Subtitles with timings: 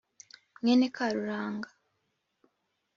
[0.59, 1.69] mwene karuranga